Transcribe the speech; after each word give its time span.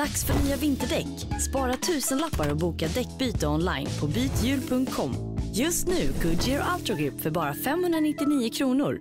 Dags 0.00 0.24
för 0.24 0.44
nya 0.44 0.56
vinterdäck. 0.56 1.26
Spara 1.48 1.72
tusenlappar 1.72 2.50
och 2.50 2.56
boka 2.56 2.86
däckbyte 2.86 3.46
online 3.46 3.86
på 4.00 4.06
bythjul.com. 4.06 5.12
Just 5.52 5.88
nu, 5.88 6.12
Goodyear 6.22 6.74
Ultra 6.74 6.96
Grip 6.96 7.20
för 7.20 7.30
bara 7.30 7.54
599 7.54 8.50
kronor. 8.52 9.00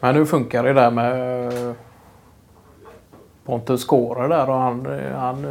Men 0.00 0.14
hur 0.14 0.24
funkar 0.24 0.64
det 0.64 0.72
där 0.72 0.90
med 0.90 1.46
eh, 1.68 1.74
Pontus 3.44 3.84
Skåre 3.84 4.28
där 4.28 4.50
och 4.50 4.60
han, 4.60 4.86
eh, 4.86 5.16
han 5.16 5.44
eh, 5.44 5.50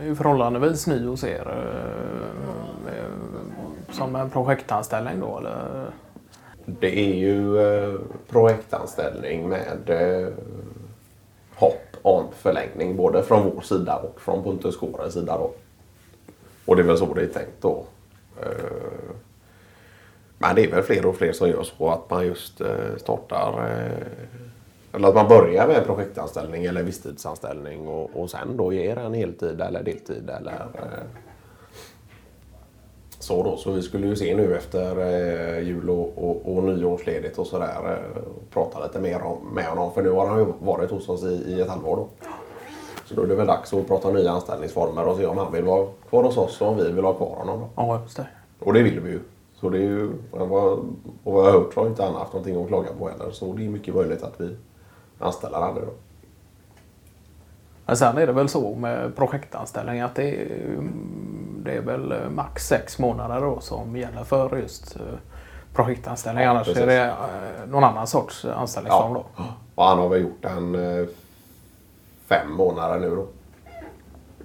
är 0.00 0.06
ju 0.06 0.14
förhållandevis 0.14 0.86
ny 0.86 1.06
hos 1.06 1.24
er. 1.24 1.64
Som 3.90 4.16
en 4.16 4.30
projektanställning 4.30 5.20
då 5.20 5.38
eller? 5.38 5.86
Det 6.64 6.98
är 6.98 7.14
ju 7.14 7.58
eh, 7.58 7.94
projektanställning 8.28 9.48
med 9.48 9.90
eh, 9.90 10.32
hopp 11.54 11.96
om 12.02 12.24
förlängning 12.36 12.96
både 12.96 13.22
från 13.22 13.50
vår 13.54 13.60
sida 13.60 13.96
och 13.96 14.20
från 14.20 14.42
Pontus 14.42 14.76
Kåres 14.76 15.14
sida. 15.14 15.38
Då. 15.38 15.52
Och 16.64 16.76
det 16.76 16.82
är 16.82 16.86
väl 16.86 16.98
så 16.98 17.14
det 17.14 17.22
är 17.22 17.26
tänkt 17.26 17.60
då. 17.60 17.84
Eh, 18.42 19.14
men 20.38 20.54
det 20.54 20.64
är 20.64 20.70
väl 20.70 20.82
fler 20.82 21.06
och 21.06 21.16
fler 21.16 21.32
som 21.32 21.48
gör 21.48 21.62
så 21.62 21.90
att 21.90 22.10
man 22.10 22.26
just 22.26 22.60
startar 22.96 23.68
eller 24.92 25.08
att 25.08 25.14
man 25.14 25.28
börjar 25.28 25.66
med 25.66 25.86
projektanställning 25.86 26.64
eller 26.64 26.82
visstidsanställning 26.82 27.88
och, 27.88 28.10
och 28.14 28.30
sen 28.30 28.56
då 28.56 28.72
ger 28.72 28.96
en 28.96 29.14
heltid 29.14 29.60
eller 29.60 29.82
deltid 29.82 30.30
eller 30.30 30.66
så 33.22 33.42
då. 33.42 33.56
Så 33.56 33.72
vi 33.72 33.82
skulle 33.82 34.06
ju 34.06 34.16
se 34.16 34.36
nu 34.36 34.56
efter 34.56 35.60
jul 35.60 35.90
och, 35.90 36.21
nyårsledigt 36.60 37.38
och 37.38 37.46
sådär. 37.46 37.76
Eh, 37.86 38.22
prata 38.50 38.86
lite 38.86 39.00
mer 39.00 39.22
om, 39.22 39.54
med 39.54 39.64
honom. 39.64 39.92
För 39.92 40.02
nu 40.02 40.10
har 40.10 40.26
han 40.26 40.38
ju 40.38 40.46
varit 40.58 40.90
hos 40.90 41.08
oss 41.08 41.22
i, 41.22 41.44
i 41.46 41.60
ett 41.60 41.68
halvår 41.68 41.96
då. 41.96 42.08
Så 43.04 43.14
då 43.14 43.22
är 43.22 43.26
det 43.26 43.34
väl 43.34 43.46
dags 43.46 43.72
att 43.72 43.88
prata 43.88 44.10
nya 44.10 44.30
anställningsformer 44.30 45.08
och 45.08 45.16
se 45.16 45.26
om 45.26 45.38
han 45.38 45.52
vill 45.52 45.64
vara 45.64 45.86
kvar 46.08 46.22
hos 46.22 46.36
oss 46.36 46.60
och 46.60 46.68
om 46.68 46.76
vi 46.76 46.92
vill 46.92 47.04
ha 47.04 47.14
kvar 47.14 47.36
honom. 47.36 47.60
Då. 47.60 47.68
Ja, 47.76 48.00
just 48.02 48.16
det. 48.16 48.26
Och 48.58 48.72
det 48.72 48.82
vill 48.82 49.00
vi 49.00 49.10
ju. 49.10 49.20
Så 49.60 49.68
det 49.68 49.78
är 49.78 49.82
ju, 49.82 50.12
och 50.30 50.48
vad 50.48 50.78
jag 51.24 51.32
har 51.32 51.52
hört 51.52 51.74
så 51.74 51.80
har 51.80 51.86
inte 51.86 52.02
han 52.02 52.14
haft 52.14 52.32
någonting 52.32 52.62
att 52.62 52.68
klaga 52.68 52.88
på 52.98 53.08
heller. 53.08 53.30
Så 53.30 53.52
det 53.52 53.64
är 53.64 53.68
mycket 53.68 53.94
möjligt 53.94 54.22
att 54.22 54.40
vi 54.40 54.56
anställer 55.18 55.58
han 55.58 55.74
nu 55.74 55.80
då. 55.80 55.92
Men 57.86 57.96
sen 57.96 58.18
är 58.18 58.26
det 58.26 58.32
väl 58.32 58.48
så 58.48 58.74
med 58.74 59.16
projektanställning 59.16 60.00
att 60.00 60.14
det 60.14 60.42
är, 60.42 60.78
det 61.64 61.72
är 61.72 61.80
väl 61.80 62.14
max 62.30 62.66
sex 62.66 62.98
månader 62.98 63.40
då 63.40 63.60
som 63.60 63.96
gäller 63.96 64.24
för 64.24 64.56
just 64.56 64.96
eh, 64.96 65.02
projektanställning. 65.72 66.44
Ja, 66.44 66.50
Annars 66.50 66.66
precis. 66.66 66.82
är 66.82 66.86
det 66.86 67.02
eh, 67.02 67.68
någon 67.68 67.84
annan 67.84 68.06
sorts 68.06 68.44
anställningsform 68.44 69.14
då. 69.14 69.24
Och 69.74 69.84
han 69.84 69.98
har 69.98 70.08
väl 70.08 70.22
gjort 70.22 70.44
en 70.44 70.74
eh, 70.74 71.06
fem 72.26 72.52
månader 72.52 72.98
nu 73.00 73.16
då. 73.16 73.26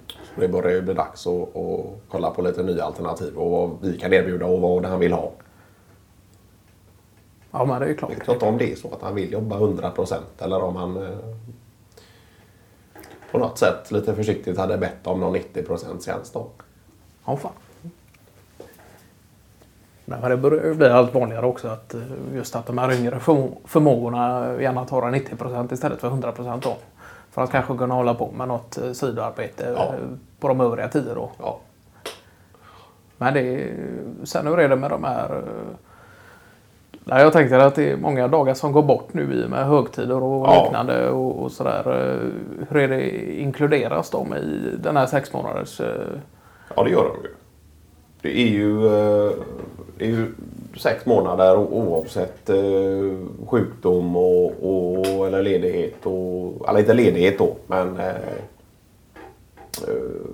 Så 0.06 0.40
det 0.40 0.48
börjar 0.48 0.70
ju 0.70 0.82
bli 0.82 0.94
dags 0.94 1.26
att, 1.26 1.56
att 1.56 1.86
kolla 2.08 2.30
på 2.30 2.42
lite 2.42 2.62
nya 2.62 2.84
alternativ 2.84 3.36
och 3.36 3.50
vad 3.50 3.70
vi 3.80 3.98
kan 3.98 4.12
erbjuda 4.12 4.46
och 4.46 4.60
vad 4.60 4.84
han 4.84 5.00
vill 5.00 5.12
ha. 5.12 5.32
Ja, 7.50 7.64
men 7.64 7.80
det 7.80 7.86
är 7.86 7.88
ju 7.88 7.96
klart. 7.96 8.10
Det 8.10 8.16
är 8.16 8.20
klart 8.24 8.42
om 8.42 8.58
det 8.58 8.72
är 8.72 8.76
så 8.76 8.94
att 8.94 9.02
han 9.02 9.14
vill 9.14 9.32
jobba 9.32 9.58
100% 9.58 10.14
eller 10.38 10.62
om 10.62 10.76
han 10.76 10.96
eh, 10.96 11.18
på 13.30 13.38
något 13.38 13.58
sätt 13.58 13.90
lite 13.90 14.14
försiktigt 14.14 14.58
hade 14.58 14.78
bett 14.78 15.06
om 15.06 15.20
någon 15.20 15.36
90% 15.36 16.04
tjänst 16.04 16.34
då. 16.34 16.46
Ja, 17.24 17.36
fan. 17.36 17.52
Men 20.08 20.30
det 20.30 20.36
börjar 20.36 20.74
bli 20.74 20.88
allt 20.88 21.14
vanligare 21.14 21.46
också 21.46 21.68
att 21.68 21.94
eh, 21.94 22.00
just 22.34 22.56
att 22.56 22.66
de 22.66 22.78
här 22.78 22.92
yngre 22.92 23.20
förmågorna 23.64 24.52
gärna 24.60 24.84
tar 24.84 25.02
en 25.02 25.14
90% 25.14 25.72
istället 25.74 26.00
för 26.00 26.10
100% 26.10 26.60
då. 26.62 26.76
För 27.30 27.42
att 27.42 27.50
kanske 27.50 27.76
kunna 27.76 27.94
hålla 27.94 28.14
på 28.14 28.30
med 28.32 28.48
något 28.48 28.78
eh, 28.78 28.92
sidoarbete 28.92 29.72
Ja. 29.76 29.84
eh, 29.84 29.92
på 30.40 30.48
de 30.48 30.60
övriga 30.60 30.88
tider 30.88 31.14
då. 31.14 31.30
Ja. 31.38 31.58
Men 33.16 33.34
det 33.34 33.40
är, 33.40 33.70
sen 34.24 34.46
hur 34.46 34.58
är 34.60 34.68
det 34.68 34.76
med 34.76 34.90
de 34.90 35.04
här... 35.04 35.42
Nej, 37.04 37.22
jag 37.22 37.32
tänkte 37.32 37.64
att 37.64 37.74
det 37.74 37.90
är 37.92 37.96
många 37.96 38.28
dagar 38.28 38.54
som 38.54 38.72
går 38.72 38.82
bort 38.82 39.14
nu 39.14 39.22
i 39.44 39.48
med 39.48 39.66
högtider 39.66 40.22
och 40.22 40.46
Ja. 40.46 40.62
liknande 40.64 41.10
och, 41.10 41.42
och 41.42 41.52
sådär. 41.52 41.82
Hur 42.68 42.76
är 42.82 42.88
det, 42.88 43.32
inkluderas 43.40 44.10
de 44.10 44.34
i 44.34 44.76
den 44.82 44.96
här 44.96 45.06
sex 45.06 45.32
månaders... 45.32 45.80
Ja, 46.76 46.84
det 46.84 46.90
gör 46.90 47.04
de 47.04 47.22
ju. 47.28 47.34
Det 48.22 48.38
är 48.40 48.46
ju, 48.48 48.80
det 49.98 50.04
är 50.04 50.08
ju 50.08 50.32
sex 50.76 51.06
månader 51.06 51.56
oavsett 51.56 52.50
eh, 52.50 52.56
sjukdom 53.46 54.16
och, 54.16 54.52
och, 54.62 55.26
eller 55.26 55.42
ledighet. 55.42 56.06
Och, 56.06 56.68
eller 56.68 56.78
inte 56.78 56.94
ledighet 56.94 57.38
då, 57.38 57.56
men 57.66 57.96
eh, 57.96 58.06
eh 58.06 58.14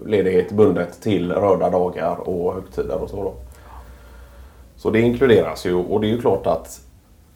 ledighet 0.06 0.52
bundet 0.52 1.00
till 1.00 1.32
röda 1.32 1.70
dagar 1.70 2.28
och 2.28 2.54
högtider 2.54 3.02
och 3.02 3.10
så. 3.10 3.16
Då. 3.16 3.34
Så 4.76 4.90
det 4.90 5.00
inkluderas 5.00 5.66
ju 5.66 5.74
och 5.74 6.00
det 6.00 6.06
är 6.06 6.10
ju 6.10 6.20
klart 6.20 6.46
att 6.46 6.80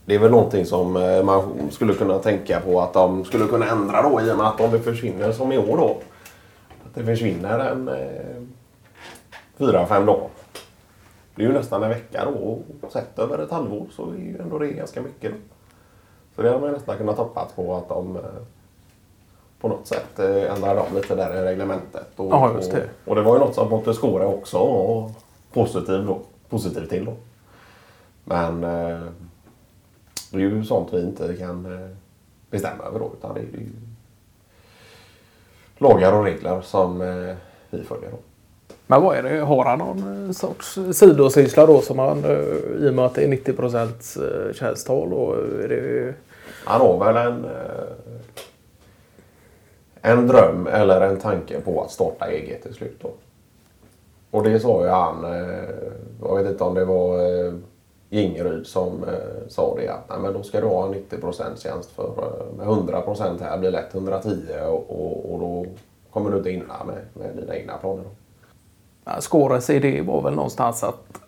det 0.04 0.14
är 0.14 0.18
väl 0.18 0.30
någonting 0.30 0.66
som 0.66 0.96
eh, 0.96 1.22
man 1.22 1.70
skulle 1.70 1.94
kunna 1.94 2.18
tänka 2.18 2.60
på 2.60 2.80
att 2.80 2.92
de 2.92 3.24
skulle 3.24 3.46
kunna 3.46 3.66
ändra 3.66 4.02
då 4.02 4.20
i 4.20 4.32
och 4.32 4.36
med 4.36 4.46
att 4.46 4.60
om 4.60 4.70
det 4.70 4.80
försvinner 4.80 5.32
som 5.32 5.52
i 5.52 5.58
år 5.58 5.76
då. 5.76 5.96
Att 6.86 6.94
det 6.94 7.04
försvinner 7.04 7.58
en 7.58 7.88
eh, 7.88 8.42
fyra, 9.58 9.86
fem 9.86 10.06
dagar. 10.06 10.28
Det 11.38 11.44
är 11.44 11.48
ju 11.48 11.52
nästan 11.52 11.82
en 11.82 11.88
vecka 11.88 12.24
då 12.24 12.62
och 12.82 12.92
sett 12.92 13.18
över 13.18 13.38
ett 13.38 13.50
halvår 13.50 13.86
så 13.90 14.10
är 14.10 14.16
ju 14.16 14.38
ändå 14.38 14.58
det 14.58 14.68
ganska 14.68 15.02
mycket. 15.02 15.34
Så 16.36 16.42
det 16.42 16.48
hade 16.48 16.60
man 16.60 16.72
nästan 16.72 16.96
kunnat 16.96 17.16
hoppas 17.18 17.52
på 17.52 17.76
att 17.76 17.88
de 17.88 18.16
eh, 18.16 18.22
på 19.60 19.68
något 19.68 19.86
sätt 19.86 20.18
eh, 20.18 20.54
ändrar 20.54 20.76
om 20.76 20.94
lite 20.94 21.14
där 21.14 21.36
i 21.36 21.42
reglementet. 21.42 22.06
Och, 22.16 22.32
Ja, 22.32 22.52
just 22.54 22.70
det. 22.70 22.88
Och, 23.04 23.08
och 23.08 23.14
det 23.14 23.22
var 23.22 23.34
ju 23.34 23.40
något 23.40 23.54
som 23.54 23.68
Pontus 23.68 23.96
Skåre 23.96 24.26
också 24.26 24.58
var 24.58 25.10
positiv, 25.52 26.06
då, 26.06 26.20
positiv 26.48 26.86
till. 26.86 27.04
Då. 27.04 27.14
Men 28.24 28.64
eh, 28.64 29.08
det 30.30 30.36
är 30.36 30.40
ju 30.40 30.64
sånt 30.64 30.88
vi 30.92 31.00
inte 31.00 31.36
kan 31.36 31.88
bestämma 32.50 32.84
över 32.84 32.98
då. 32.98 33.10
Utan 33.18 33.34
det 33.34 33.40
är 33.40 33.44
ju 33.44 33.68
lagar 35.78 36.12
och 36.12 36.24
regler 36.24 36.60
som 36.60 36.98
vi 37.70 37.82
följer. 37.82 38.10
Då. 38.10 38.18
Men 38.90 39.02
vad 39.02 39.16
är 39.16 39.22
det? 39.22 39.40
Har 39.40 39.64
han 39.64 39.78
någon 39.78 40.26
eh, 40.26 40.32
sorts 40.32 40.78
sidosyssla 40.92 41.66
då 41.66 41.80
som 41.80 41.98
han, 41.98 42.24
eh, 42.24 42.84
i 42.84 42.88
och 42.90 42.94
med 42.94 43.04
att 43.04 43.14
det 43.14 43.24
är 43.24 43.28
90 43.28 43.52
procents 43.52 44.16
eh, 44.16 44.52
tjänsttal 44.52 45.12
och 45.12 45.36
är 45.36 45.68
det... 45.68 46.14
Han 46.64 46.80
har 46.80 47.04
väl 47.04 47.16
en, 47.16 47.46
en 50.02 50.26
dröm 50.26 50.66
eller 50.66 51.00
en 51.00 51.18
tanke 51.18 51.60
på 51.60 51.82
att 51.82 51.90
starta 51.90 52.30
eget 52.30 52.62
till 52.62 52.74
slut. 52.74 52.98
Då. 53.00 53.10
Och 54.30 54.42
det 54.42 54.60
sa 54.60 54.84
ju 54.84 54.88
han, 54.88 55.24
jag 56.22 56.36
vet 56.36 56.52
inte 56.52 56.64
om 56.64 56.74
det 56.74 56.84
var 56.84 57.18
eh, 57.46 57.52
som 58.62 59.04
sa 59.48 59.76
det 59.80 59.88
att 59.88 60.08
Nej, 60.08 60.18
men 60.18 60.32
då 60.32 60.42
ska 60.42 60.60
du 60.60 60.66
ha 60.66 60.84
en 60.84 60.90
90 60.90 61.56
tjänst 61.56 61.90
för 61.90 62.12
med 62.56 62.66
100% 62.66 63.42
här 63.42 63.58
blir 63.58 63.70
lätt 63.70 63.94
110 63.94 64.30
och, 64.66 64.90
och, 64.90 65.32
och 65.32 65.40
då 65.40 65.66
kommer 66.10 66.30
du 66.30 66.36
inte 66.36 66.50
hinna 66.50 66.84
med, 66.84 66.98
med 67.12 67.36
dina 67.36 67.56
egna 67.56 67.76
planer. 67.76 68.02
Då. 68.02 68.10
Skåres 69.20 69.70
idé 69.70 70.00
var 70.02 70.22
väl 70.22 70.34
någonstans 70.34 70.84
att 70.84 71.20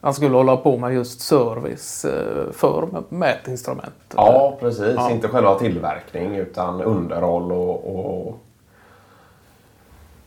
han 0.00 0.14
skulle 0.14 0.36
hålla 0.36 0.56
på 0.56 0.76
med 0.76 0.94
just 0.94 1.20
service 1.20 2.04
eh, 2.04 2.52
för 2.52 2.88
mätinstrument. 3.08 4.14
Ja, 4.16 4.56
precis. 4.60 4.94
Ja. 4.96 5.10
Inte 5.10 5.28
själva 5.28 5.58
tillverkning 5.58 6.36
utan 6.36 6.82
underhåll 6.82 7.52
och, 7.52 7.96
och 8.26 8.38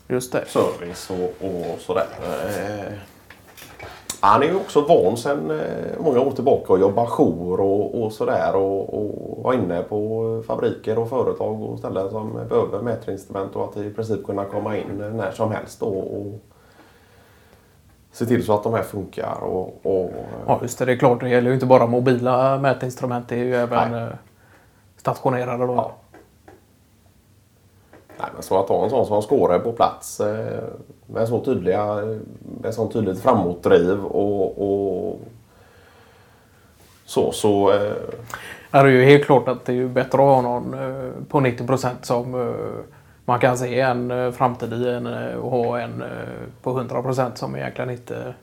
Just 0.07 0.31
det. 0.31 0.45
service 0.47 1.09
och, 1.09 1.47
och 1.47 1.79
sådär. 1.79 2.05
Eh, 4.23 4.29
han 4.29 4.43
är 4.43 4.47
ju 4.47 4.55
också 4.55 4.81
van 4.81 5.17
sedan 5.17 5.51
eh, 5.51 5.99
många 5.99 6.19
år 6.19 6.31
tillbaka 6.31 6.73
att 6.73 6.79
jobba 6.79 7.05
jour 7.05 7.59
och, 7.59 8.03
och 8.03 8.11
sådär 8.11 8.55
och, 8.55 8.93
och 8.93 9.43
vara 9.43 9.55
inne 9.55 9.83
på 9.83 10.43
fabriker 10.47 10.99
och 10.99 11.09
företag 11.09 11.63
och 11.63 11.79
ställen 11.79 12.09
som 12.09 12.33
behöver 12.49 12.81
mätinstrument 12.81 13.55
och 13.55 13.63
att 13.69 13.77
i 13.77 13.93
princip 13.93 14.25
kunna 14.25 14.45
komma 14.45 14.77
in 14.77 15.13
när 15.17 15.31
som 15.31 15.51
helst 15.51 15.79
då 15.79 15.85
och 15.85 16.39
se 18.11 18.25
till 18.25 18.45
så 18.45 18.53
att 18.53 18.63
de 18.63 18.73
här 18.73 18.83
funkar 18.83 19.43
och, 19.43 19.85
och 19.85 20.11
Ja, 20.47 20.59
just 20.61 20.79
det. 20.79 20.85
Det 20.85 20.91
är 20.91 20.97
klart, 20.97 21.19
det 21.19 21.29
gäller 21.29 21.47
ju 21.47 21.53
inte 21.53 21.65
bara 21.65 21.87
mobila 21.87 22.57
mätinstrument. 22.57 23.29
Det 23.29 23.35
är 23.35 23.43
ju 23.43 23.55
även 23.55 23.91
Nej. 23.91 24.01
eh, 24.01 24.09
stationerade 24.97 25.67
då. 25.67 25.73
Ja. 25.73 25.91
Nej, 28.19 28.29
men 28.33 28.43
så 28.43 28.59
att 28.59 28.69
ha 28.69 28.83
en 28.83 28.89
sån 28.89 29.05
som 29.05 29.21
Skåre 29.21 29.59
på 29.59 29.71
plats 29.71 30.19
eh, 30.19 30.63
med 31.05 31.27
så 31.27 31.39
tydliga, 31.45 31.95
med 32.61 32.73
så 32.73 32.87
tydligt 32.87 33.19
framåtdriv 33.19 34.05
och, 34.05 34.61
och 34.61 35.19
så 37.05 37.31
så 37.31 37.71
eh, 37.71 37.93
Det 38.71 38.77
är 38.77 38.85
ju 38.85 39.03
helt 39.03 39.25
klart 39.25 39.47
att 39.47 39.65
det 39.65 39.73
är 39.73 39.87
bättre 39.87 40.17
att 40.17 40.25
ha 40.25 40.41
någon 40.41 40.73
eh, 40.73 41.11
på 41.29 41.39
90 41.39 41.67
procent 41.67 42.05
som 42.05 42.35
eh, 42.35 42.55
man 43.25 43.39
kan 43.39 43.57
se 43.57 43.79
en 43.79 44.33
framtid 44.33 44.73
i 44.73 44.89
än 44.89 45.07
och 45.35 45.51
ha 45.51 45.79
en 45.79 46.03
på 46.61 46.69
100 46.69 47.01
procent 47.01 47.37
som 47.37 47.55
egentligen 47.55 47.89
inte... 47.89 48.33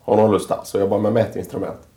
har 0.00 0.16
någon 0.16 0.30
lust 0.32 0.50
alls 0.50 0.74
att 0.74 0.80
jobba 0.80 0.98
med 0.98 1.12
mätinstrument. 1.12 1.88